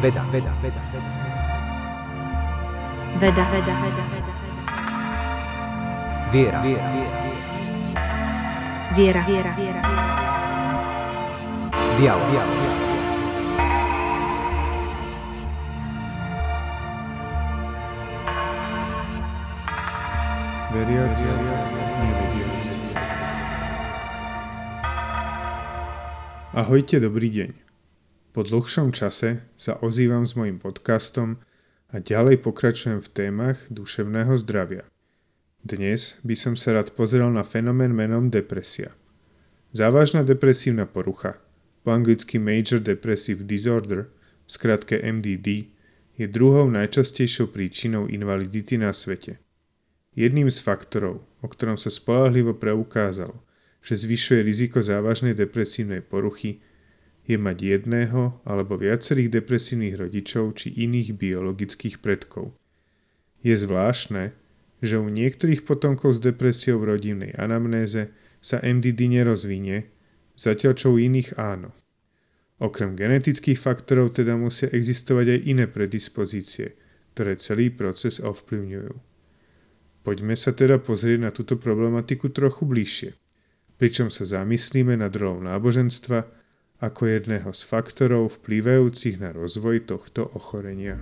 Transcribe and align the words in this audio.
Veda, 0.00 0.24
veda, 0.32 0.50
veda, 0.62 0.80
veda. 0.92 1.10
Veda, 3.20 3.44
veda, 3.52 3.74
veda, 3.84 4.04
veda. 4.12 4.32
Viera, 6.32 6.60
viera, 6.62 6.88
viera. 6.88 7.20
Viera, 8.96 9.22
viera, 9.28 9.52
viera. 9.60 9.82
Dialog, 11.98 12.30
dialog. 12.30 12.56
Veriac, 20.72 21.18
neveriac. 22.00 22.64
Ahojte, 26.54 26.96
dobrý 27.00 27.28
deň. 27.28 27.69
Po 28.30 28.46
dlhšom 28.46 28.94
čase 28.94 29.42
sa 29.58 29.74
ozývam 29.82 30.22
s 30.22 30.38
mojim 30.38 30.62
podcastom 30.62 31.42
a 31.90 31.98
ďalej 31.98 32.46
pokračujem 32.46 33.02
v 33.02 33.10
témach 33.10 33.58
duševného 33.74 34.38
zdravia. 34.38 34.86
Dnes 35.66 36.22
by 36.22 36.38
som 36.38 36.54
sa 36.54 36.78
rád 36.78 36.94
pozrel 36.94 37.26
na 37.34 37.42
fenomén 37.42 37.90
menom 37.90 38.30
depresia. 38.30 38.94
Závažná 39.74 40.22
depresívna 40.22 40.86
porucha, 40.86 41.42
po 41.82 41.90
anglicky 41.90 42.38
Major 42.38 42.78
Depressive 42.78 43.42
Disorder, 43.42 44.06
v 44.46 44.50
skratke 44.54 45.02
MDD, 45.02 45.66
je 46.14 46.30
druhou 46.30 46.70
najčastejšou 46.70 47.50
príčinou 47.50 48.06
invalidity 48.06 48.78
na 48.78 48.94
svete. 48.94 49.42
Jedným 50.14 50.46
z 50.54 50.62
faktorov, 50.62 51.26
o 51.42 51.50
ktorom 51.50 51.74
sa 51.74 51.90
spolahlivo 51.90 52.54
preukázalo, 52.54 53.42
že 53.82 53.98
zvyšuje 53.98 54.46
riziko 54.46 54.78
závažnej 54.78 55.34
depresívnej 55.34 55.98
poruchy, 55.98 56.62
je 57.24 57.36
mať 57.36 57.58
jedného 57.60 58.40
alebo 58.44 58.80
viacerých 58.80 59.42
depresívnych 59.42 59.96
rodičov 59.96 60.56
či 60.56 60.72
iných 60.74 61.16
biologických 61.16 62.00
predkov. 62.00 62.56
Je 63.40 63.56
zvláštne, 63.56 64.36
že 64.80 64.96
u 64.96 65.08
niektorých 65.08 65.68
potomkov 65.68 66.16
s 66.16 66.20
depresiou 66.24 66.80
v 66.80 66.96
rodinnej 66.96 67.32
anamnéze 67.36 68.12
sa 68.40 68.60
MDD 68.60 69.12
nerozvinie, 69.12 69.92
zatiaľ 70.36 70.72
čo 70.76 70.96
u 70.96 70.98
iných 71.00 71.36
áno. 71.36 71.76
Okrem 72.60 72.96
genetických 72.96 73.56
faktorov 73.56 74.16
teda 74.16 74.36
musia 74.36 74.68
existovať 74.68 75.26
aj 75.36 75.40
iné 75.48 75.64
predispozície, 75.64 76.76
ktoré 77.16 77.36
celý 77.40 77.72
proces 77.72 78.20
ovplyvňujú. 78.20 78.92
Poďme 80.00 80.32
sa 80.36 80.56
teda 80.56 80.80
pozrieť 80.80 81.20
na 81.20 81.30
túto 81.32 81.60
problematiku 81.60 82.32
trochu 82.32 82.64
bližšie, 82.64 83.10
pričom 83.76 84.08
sa 84.08 84.24
zamyslíme 84.24 84.96
nad 84.96 85.12
rolou 85.12 85.44
náboženstva 85.44 86.39
ako 86.80 87.12
jedného 87.12 87.52
z 87.52 87.62
faktorov 87.68 88.40
vplývajúcich 88.40 89.20
na 89.20 89.36
rozvoj 89.36 89.84
tohto 89.84 90.32
ochorenia. 90.32 90.96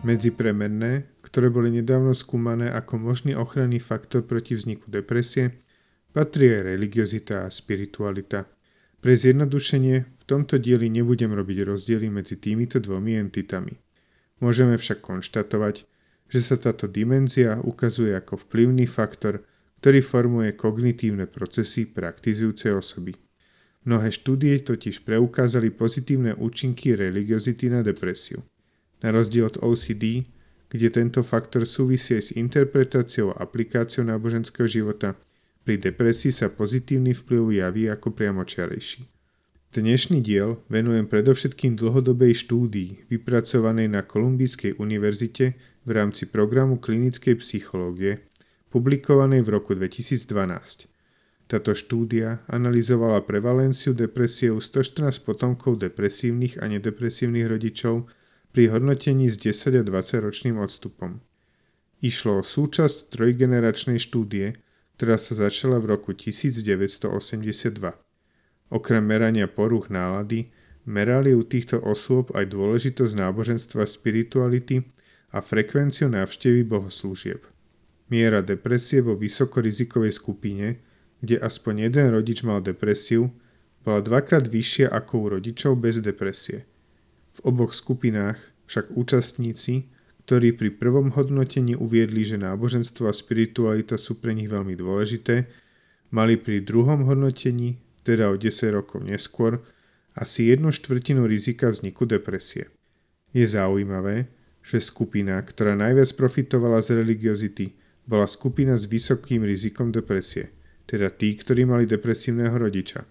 Medzi 0.00 0.32
premenné, 0.32 1.12
ktoré 1.20 1.52
boli 1.52 1.68
nedávno 1.68 2.16
skúmané 2.16 2.72
ako 2.72 2.96
možný 2.96 3.36
ochranný 3.36 3.76
faktor 3.76 4.24
proti 4.24 4.56
vzniku 4.56 4.88
depresie, 4.88 5.60
patrí 6.16 6.48
aj 6.48 6.72
religiozita 6.72 7.44
a 7.44 7.52
spiritualita. 7.52 8.48
Pre 9.04 9.12
zjednodušenie 9.12 9.96
v 10.08 10.22
tomto 10.24 10.56
dieli 10.56 10.88
nebudem 10.88 11.36
robiť 11.36 11.68
rozdiely 11.68 12.08
medzi 12.08 12.40
týmito 12.40 12.80
dvomi 12.80 13.20
entitami. 13.20 13.87
Môžeme 14.38 14.78
však 14.78 15.02
konštatovať, 15.02 15.86
že 16.28 16.40
sa 16.44 16.56
táto 16.60 16.86
dimenzia 16.86 17.58
ukazuje 17.58 18.14
ako 18.14 18.46
vplyvný 18.46 18.86
faktor, 18.86 19.42
ktorý 19.80 20.02
formuje 20.02 20.54
kognitívne 20.54 21.26
procesy 21.26 21.88
praktizujúcej 21.88 22.74
osoby. 22.74 23.14
Mnohé 23.88 24.12
štúdie 24.12 24.58
totiž 24.60 25.06
preukázali 25.06 25.72
pozitívne 25.72 26.36
účinky 26.36 26.92
religiozity 26.92 27.72
na 27.72 27.80
depresiu. 27.80 28.44
Na 29.00 29.14
rozdiel 29.14 29.48
od 29.48 29.62
OCD, 29.62 30.28
kde 30.68 30.88
tento 30.92 31.24
faktor 31.24 31.64
súvisí 31.64 32.18
s 32.20 32.34
interpretáciou 32.36 33.32
a 33.32 33.46
aplikáciou 33.46 34.04
náboženského 34.04 34.68
života, 34.68 35.16
pri 35.64 35.80
depresii 35.80 36.32
sa 36.34 36.52
pozitívny 36.52 37.16
vplyv 37.16 37.64
javí 37.64 37.88
ako 37.88 38.12
priamočiarejší. 38.12 39.17
Dnešný 39.68 40.24
diel 40.24 40.64
venujem 40.72 41.04
predovšetkým 41.04 41.76
dlhodobej 41.76 42.32
štúdii 42.40 43.12
vypracovanej 43.12 43.92
na 43.92 44.00
Kolumbijskej 44.00 44.80
univerzite 44.80 45.60
v 45.84 45.90
rámci 45.92 46.32
programu 46.32 46.80
klinickej 46.80 47.36
psychológie, 47.44 48.24
publikovanej 48.72 49.44
v 49.44 49.48
roku 49.52 49.76
2012. 49.76 50.88
Táto 51.52 51.76
štúdia 51.76 52.40
analyzovala 52.48 53.20
prevalenciu 53.28 53.92
depresie 53.92 54.48
u 54.48 54.56
114 54.56 55.04
potomkov 55.28 55.84
depresívnych 55.84 56.56
a 56.56 56.64
nedepresívnych 56.64 57.44
rodičov 57.44 58.08
pri 58.56 58.72
hodnotení 58.72 59.28
s 59.28 59.36
10 59.36 59.80
a 59.80 59.84
20 59.84 60.24
ročným 60.24 60.56
odstupom. 60.64 61.20
Išlo 62.00 62.40
o 62.40 62.42
súčasť 62.42 63.12
trojgeneračnej 63.12 64.00
štúdie, 64.00 64.56
ktorá 64.96 65.20
sa 65.20 65.36
začala 65.36 65.76
v 65.76 65.92
roku 65.92 66.16
1982. 66.16 68.07
Okrem 68.68 69.04
merania 69.04 69.48
poruch 69.48 69.88
nálady, 69.88 70.52
merali 70.84 71.32
u 71.32 71.44
týchto 71.44 71.80
osôb 71.80 72.32
aj 72.36 72.52
dôležitosť 72.52 73.12
náboženstva 73.16 73.88
spirituality 73.88 74.84
a 75.32 75.44
frekvenciu 75.44 76.08
návštevy 76.12 76.64
bohoslúžieb. 76.64 77.44
Miera 78.08 78.40
depresie 78.40 79.04
vo 79.04 79.16
vysokorizikovej 79.16 80.12
skupine, 80.16 80.80
kde 81.20 81.36
aspoň 81.40 81.88
jeden 81.88 82.06
rodič 82.12 82.40
mal 82.44 82.64
depresiu, 82.64 83.28
bola 83.84 84.00
dvakrát 84.00 84.48
vyššia 84.48 84.88
ako 84.92 85.12
u 85.16 85.26
rodičov 85.36 85.76
bez 85.80 86.00
depresie. 86.00 86.64
V 87.36 87.38
oboch 87.48 87.76
skupinách 87.76 88.40
však 88.68 88.92
účastníci 88.96 89.88
ktorí 90.28 90.60
pri 90.60 90.76
prvom 90.76 91.16
hodnotení 91.16 91.72
uviedli, 91.72 92.20
že 92.20 92.36
náboženstvo 92.36 93.08
a 93.08 93.16
spiritualita 93.16 93.96
sú 93.96 94.20
pre 94.20 94.36
nich 94.36 94.52
veľmi 94.52 94.76
dôležité, 94.76 95.48
mali 96.12 96.36
pri 96.36 96.60
druhom 96.60 97.08
hodnotení, 97.08 97.80
teda 98.02 98.30
o 98.30 98.36
10 98.36 98.50
rokov 98.74 99.02
neskôr, 99.02 99.62
asi 100.18 100.50
jednu 100.50 100.74
štvrtinu 100.74 101.26
rizika 101.26 101.70
vzniku 101.70 102.04
depresie. 102.04 102.66
Je 103.30 103.46
zaujímavé, 103.46 104.26
že 104.64 104.82
skupina, 104.82 105.38
ktorá 105.40 105.78
najviac 105.78 106.10
profitovala 106.18 106.82
z 106.82 107.00
religiozity, 107.00 107.78
bola 108.08 108.26
skupina 108.26 108.74
s 108.74 108.88
vysokým 108.88 109.44
rizikom 109.44 109.92
depresie, 109.92 110.50
teda 110.88 111.12
tí, 111.12 111.36
ktorí 111.36 111.68
mali 111.68 111.84
depresívneho 111.84 112.56
rodiča. 112.56 113.04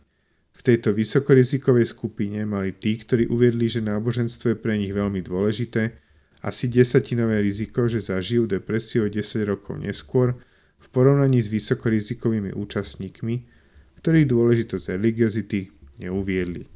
V 0.58 0.62
tejto 0.66 0.90
vysokorizikovej 0.90 1.86
skupine 1.94 2.42
mali 2.50 2.74
tí, 2.74 2.98
ktorí 2.98 3.30
uviedli, 3.30 3.70
že 3.70 3.86
náboženstvo 3.86 4.54
je 4.54 4.58
pre 4.58 4.74
nich 4.74 4.90
veľmi 4.90 5.22
dôležité, 5.22 5.94
asi 6.42 6.66
desatinové 6.70 7.46
riziko, 7.46 7.86
že 7.86 8.02
zažijú 8.02 8.50
depresiu 8.50 9.06
o 9.06 9.10
10 9.10 9.22
rokov 9.46 9.78
neskôr 9.78 10.34
v 10.78 10.88
porovnaní 10.90 11.42
s 11.42 11.50
vysokorizikovými 11.50 12.54
účastníkmi, 12.58 13.36
ktorí 14.00 14.30
dôležitosť 14.30 14.96
religiozity 14.96 15.74
neuviedli. 16.02 16.70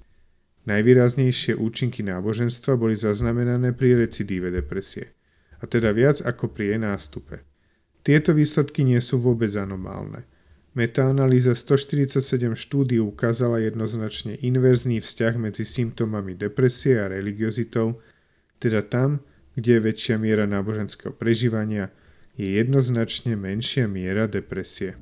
Najvýraznejšie 0.66 1.58
účinky 1.58 2.06
náboženstva 2.06 2.78
boli 2.78 2.94
zaznamenané 2.94 3.74
pri 3.74 3.98
recidíve 3.98 4.54
depresie, 4.54 5.18
a 5.58 5.66
teda 5.66 5.90
viac 5.90 6.22
ako 6.22 6.54
pri 6.54 6.76
jej 6.76 6.80
nástupe. 6.82 7.42
Tieto 8.02 8.34
výsledky 8.34 8.86
nie 8.86 9.02
sú 9.02 9.22
vôbec 9.22 9.50
anomálne. 9.58 10.26
Metaanalýza 10.72 11.52
147 11.52 12.56
štúdí 12.56 12.98
ukázala 13.04 13.60
jednoznačne 13.60 14.40
inverzný 14.40 15.04
vzťah 15.04 15.34
medzi 15.36 15.68
symptómami 15.68 16.38
depresie 16.38 16.96
a 17.02 17.12
religiozitou, 17.12 18.00
teda 18.62 18.80
tam, 18.86 19.20
kde 19.58 19.78
je 19.78 19.82
väčšia 19.84 20.16
miera 20.16 20.48
náboženského 20.48 21.12
prežívania, 21.12 21.92
je 22.40 22.56
jednoznačne 22.56 23.36
menšia 23.36 23.92
miera 23.92 24.32
depresie. 24.32 24.96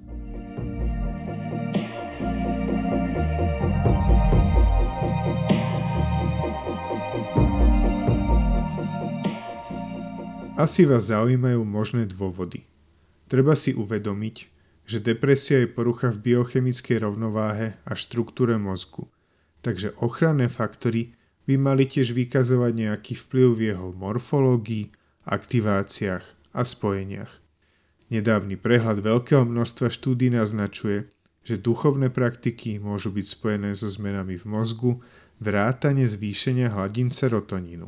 Asi 10.59 10.83
vás 10.83 11.07
zaujímajú 11.07 11.63
možné 11.63 12.03
dôvody. 12.03 12.67
Treba 13.31 13.55
si 13.55 13.71
uvedomiť, 13.71 14.35
že 14.83 14.99
depresia 14.99 15.63
je 15.63 15.71
porucha 15.71 16.11
v 16.11 16.19
biochemickej 16.19 16.99
rovnováhe 16.99 17.79
a 17.87 17.91
štruktúre 17.95 18.59
mozgu, 18.59 19.07
takže 19.63 19.95
ochranné 20.03 20.51
faktory 20.51 21.15
by 21.47 21.55
mali 21.55 21.87
tiež 21.87 22.11
vykazovať 22.11 22.75
nejaký 22.75 23.15
vplyv 23.15 23.47
v 23.55 23.61
jeho 23.71 23.87
morfológii, 23.95 24.91
aktiváciách 25.23 26.25
a 26.51 26.61
spojeniach. 26.67 27.39
Nedávny 28.11 28.59
prehľad 28.59 28.99
veľkého 28.99 29.47
množstva 29.47 29.87
štúdí 29.87 30.27
naznačuje, 30.27 31.07
že 31.47 31.55
duchovné 31.55 32.11
praktiky 32.11 32.83
môžu 32.83 33.15
byť 33.15 33.25
spojené 33.31 33.79
so 33.79 33.87
zmenami 33.87 34.35
v 34.35 34.43
mozgu, 34.43 34.91
vrátane 35.39 36.03
zvýšenia 36.03 36.75
hladín 36.75 37.07
serotonínu. 37.07 37.87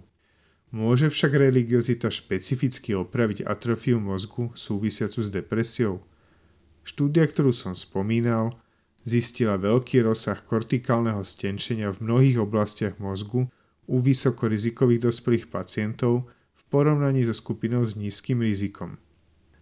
Môže 0.72 1.12
však 1.12 1.36
religiozita 1.36 2.08
špecificky 2.08 2.96
opraviť 2.96 3.44
atrofiu 3.44 4.00
mozgu 4.00 4.56
súvisiacu 4.56 5.20
s 5.20 5.28
depresiou? 5.28 6.00
Štúdia, 6.88 7.28
ktorú 7.28 7.52
som 7.52 7.76
spomínal, 7.76 8.56
zistila 9.04 9.60
veľký 9.60 10.00
rozsah 10.08 10.40
kortikálneho 10.40 11.28
stenčenia 11.28 11.92
v 11.92 12.08
mnohých 12.08 12.40
oblastiach 12.40 12.96
mozgu 13.04 13.52
u 13.92 13.96
vysokorizikových 14.00 15.12
dospelých 15.12 15.46
pacientov 15.52 16.32
v 16.56 16.62
porovnaní 16.72 17.28
so 17.28 17.36
skupinou 17.36 17.84
s 17.84 18.00
nízkym 18.00 18.40
rizikom. 18.40 18.96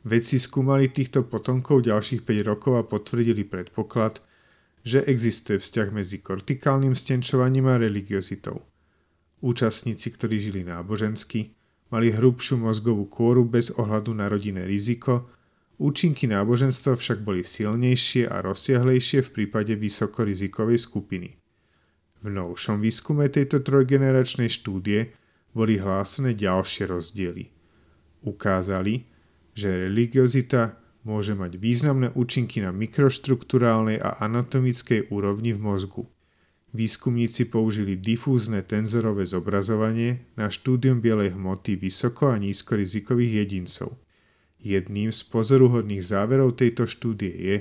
Vedci 0.06 0.38
skúmali 0.38 0.94
týchto 0.94 1.26
potomkov 1.26 1.90
ďalších 1.90 2.22
5 2.22 2.50
rokov 2.54 2.78
a 2.78 2.86
potvrdili 2.86 3.50
predpoklad, 3.50 4.22
že 4.86 5.04
existuje 5.10 5.58
vzťah 5.58 5.90
medzi 5.90 6.22
kortikálnym 6.22 6.94
stenčovaním 6.94 7.68
a 7.68 7.82
religiozitou. 7.82 8.64
Účastníci, 9.40 10.12
ktorí 10.12 10.36
žili 10.36 10.62
nábožensky, 10.68 11.56
mali 11.96 12.12
hrubšiu 12.12 12.60
mozgovú 12.60 13.08
kôru 13.08 13.48
bez 13.48 13.72
ohľadu 13.72 14.12
na 14.12 14.28
rodinné 14.28 14.68
riziko, 14.68 15.32
účinky 15.80 16.28
náboženstva 16.28 17.00
však 17.00 17.24
boli 17.24 17.48
silnejšie 17.48 18.28
a 18.28 18.44
rozsiahlejšie 18.44 19.24
v 19.24 19.30
prípade 19.32 19.80
vysokorizikovej 19.80 20.80
skupiny. 20.84 21.40
V 22.20 22.28
novšom 22.28 22.84
výskume 22.84 23.32
tejto 23.32 23.64
trojgeneračnej 23.64 24.52
štúdie 24.52 25.16
boli 25.56 25.80
hlásené 25.80 26.36
ďalšie 26.36 26.92
rozdiely. 26.92 27.48
Ukázali, 28.28 29.08
že 29.56 29.88
religiozita 29.88 30.76
môže 31.08 31.32
mať 31.32 31.56
významné 31.56 32.12
účinky 32.12 32.60
na 32.60 32.76
mikroštruktúrálnej 32.76 34.04
a 34.04 34.20
anatomickej 34.20 35.08
úrovni 35.08 35.56
v 35.56 35.64
mozgu– 35.64 36.04
Výskumníci 36.69 37.50
použili 37.50 37.98
difúzne 37.98 38.62
tenzorové 38.62 39.25
zobrazovanie 39.25 40.21
na 40.38 40.54
štúdium 40.54 41.01
bielej 41.01 41.33
hmoty 41.33 41.74
vysoko 41.74 42.30
a 42.30 42.38
nízkorizikových 42.38 43.42
jedincov. 43.42 43.98
Jedným 44.62 45.10
z 45.10 45.21
pozoruhodných 45.33 46.06
záverov 46.06 46.54
tejto 46.54 46.86
štúdie 46.86 47.33
je, 47.33 47.56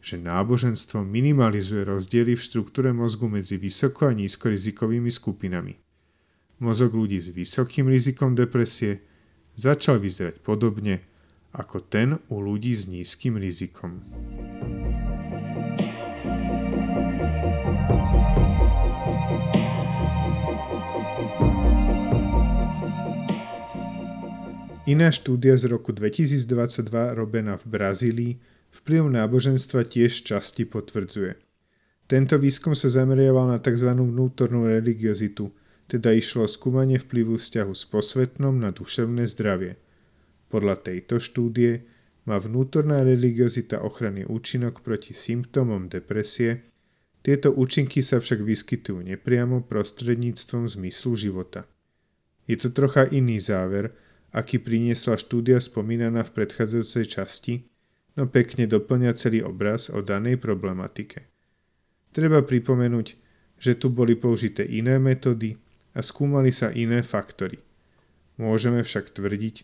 že 0.00 0.16
náboženstvo 0.18 1.04
minimalizuje 1.06 1.86
rozdiely 1.86 2.34
v 2.34 2.42
štruktúre 2.42 2.90
mozgu 2.90 3.30
medzi 3.30 3.54
vysoko 3.60 4.10
a 4.10 4.16
nízkorizikovými 4.16 5.12
skupinami. 5.12 5.78
Mozog 6.58 6.96
ľudí 6.96 7.22
s 7.22 7.30
vysokým 7.30 7.86
rizikom 7.86 8.34
depresie 8.34 9.04
začal 9.54 10.02
vyzerať 10.02 10.42
podobne 10.42 11.06
ako 11.54 11.86
ten 11.86 12.18
u 12.32 12.36
ľudí 12.42 12.74
s 12.74 12.90
nízkym 12.90 13.38
rizikom. 13.38 14.00
Iná 24.88 25.12
štúdia 25.12 25.60
z 25.60 25.76
roku 25.76 25.92
2022 25.92 27.12
robená 27.12 27.60
v 27.60 27.64
Brazílii 27.68 28.32
vplyv 28.72 29.12
náboženstva 29.12 29.84
tiež 29.84 30.24
časti 30.24 30.64
potvrdzuje. 30.64 31.36
Tento 32.08 32.40
výskum 32.40 32.72
sa 32.72 32.88
zameriaval 32.88 33.52
na 33.52 33.60
tzv. 33.60 33.92
vnútornú 33.92 34.64
religiozitu, 34.64 35.52
teda 35.84 36.16
išlo 36.16 36.48
o 36.48 36.50
skúmanie 36.50 36.96
vplyvu 36.96 37.36
vzťahu 37.36 37.72
s 37.76 37.84
posvetnom 37.92 38.56
na 38.56 38.72
duševné 38.72 39.28
zdravie. 39.28 39.76
Podľa 40.48 40.80
tejto 40.80 41.20
štúdie 41.20 41.84
má 42.24 42.40
vnútorná 42.40 43.04
religiozita 43.04 43.84
ochranný 43.84 44.24
účinok 44.24 44.80
proti 44.80 45.12
symptómom 45.12 45.92
depresie, 45.92 46.64
tieto 47.20 47.52
účinky 47.52 48.00
sa 48.00 48.16
však 48.16 48.40
vyskytujú 48.40 49.04
nepriamo 49.04 49.60
prostredníctvom 49.68 50.72
zmyslu 50.72 51.20
života. 51.20 51.68
Je 52.48 52.56
to 52.56 52.72
trocha 52.72 53.04
iný 53.12 53.36
záver, 53.44 53.92
aký 54.30 54.62
priniesla 54.62 55.18
štúdia 55.18 55.58
spomínaná 55.58 56.22
v 56.26 56.34
predchádzajúcej 56.34 57.04
časti, 57.10 57.54
no 58.14 58.26
pekne 58.30 58.66
doplňa 58.66 59.14
celý 59.18 59.42
obraz 59.42 59.90
o 59.90 60.02
danej 60.02 60.38
problematike. 60.38 61.30
Treba 62.10 62.42
pripomenúť, 62.42 63.06
že 63.60 63.78
tu 63.78 63.90
boli 63.90 64.18
použité 64.18 64.66
iné 64.66 64.98
metódy 64.98 65.54
a 65.94 66.00
skúmali 66.02 66.50
sa 66.50 66.70
iné 66.74 67.02
faktory. 67.02 67.58
Môžeme 68.40 68.80
však 68.82 69.14
tvrdiť, 69.14 69.56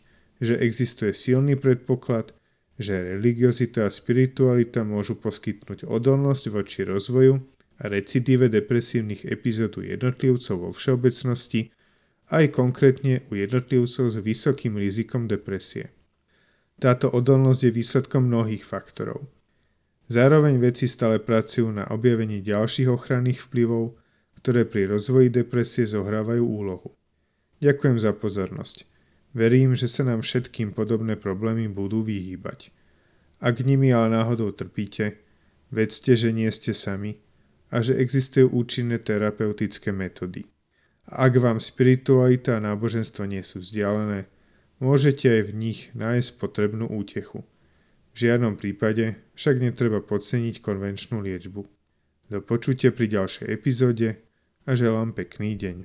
že 0.43 0.61
existuje 0.61 1.17
silný 1.17 1.57
predpoklad, 1.57 2.37
že 2.77 3.17
religiozita 3.17 3.89
a 3.89 3.95
spiritualita 3.95 4.85
môžu 4.85 5.17
poskytnúť 5.17 5.89
odolnosť 5.89 6.45
voči 6.53 6.85
rozvoju 6.85 7.41
a 7.81 7.89
recidíve 7.89 8.53
depresívnych 8.53 9.25
epizód 9.25 9.81
jednotlivcov 9.81 10.57
vo 10.61 10.71
všeobecnosti 10.77 11.73
aj 12.31 12.55
konkrétne 12.55 13.23
u 13.31 13.39
jednotlivcov 13.39 14.07
s 14.11 14.17
vysokým 14.19 14.75
rizikom 14.75 15.31
depresie. 15.31 15.95
Táto 16.77 17.09
odolnosť 17.09 17.61
je 17.71 17.73
výsledkom 17.73 18.27
mnohých 18.27 18.67
faktorov. 18.67 19.25
Zároveň 20.07 20.61
vedci 20.63 20.87
stále 20.87 21.19
pracujú 21.19 21.73
na 21.73 21.89
objavení 21.91 22.39
ďalších 22.43 22.87
ochranných 22.87 23.43
vplyvov, 23.47 23.99
ktoré 24.39 24.63
pri 24.63 24.95
rozvoji 24.95 25.33
depresie 25.33 25.89
zohrávajú 25.89 26.45
úlohu. 26.45 26.95
Ďakujem 27.59 27.99
za 27.99 28.13
pozornosť. 28.15 28.87
Verím, 29.35 29.75
že 29.75 29.91
sa 29.91 30.07
nám 30.07 30.23
všetkým 30.23 30.73
podobné 30.73 31.19
problémy 31.19 31.67
budú 31.67 32.07
vyhýbať. 32.07 32.71
Ak 33.43 33.61
nimi 33.61 33.93
ale 33.93 34.17
náhodou 34.17 34.55
trpíte, 34.55 35.21
vedzte, 35.69 36.17
že 36.17 36.31
nie 36.33 36.49
ste 36.49 36.73
sami 36.73 37.21
a 37.69 37.83
že 37.83 37.99
existujú 37.99 38.49
účinné 38.55 39.03
terapeutické 39.03 39.93
metódy. 39.93 40.56
Ak 41.07 41.39
vám 41.39 41.63
spiritualita 41.63 42.59
a 42.59 42.65
náboženstvo 42.67 43.31
nie 43.31 43.39
sú 43.47 43.63
vzdialené, 43.63 44.27
môžete 44.83 45.31
aj 45.31 45.43
v 45.47 45.53
nich 45.55 45.81
nájsť 45.95 46.43
potrebnú 46.43 46.91
útechu. 46.91 47.47
V 48.11 48.17
žiadnom 48.27 48.59
prípade 48.59 49.15
však 49.39 49.63
netreba 49.63 50.03
podceniť 50.03 50.59
konvenčnú 50.59 51.23
liečbu. 51.23 51.63
Do 52.27 52.39
počutia 52.43 52.91
pri 52.91 53.07
ďalšej 53.07 53.47
epizóde 53.55 54.19
a 54.67 54.75
želám 54.75 55.15
pekný 55.15 55.55
deň. 55.55 55.77